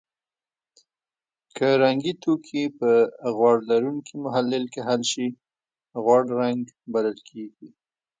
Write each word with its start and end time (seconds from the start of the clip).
که 1.55 1.67
رنګي 1.83 2.13
توکي 2.23 2.63
په 2.79 2.89
غوړ 3.37 3.55
لرونکي 3.71 4.15
محلل 4.25 4.63
کې 4.73 4.81
حل 4.87 5.01
شي 5.11 5.27
غوړ 6.03 6.23
رنګ 6.41 6.61
بلل 6.93 7.17
کیږي. 7.29 7.69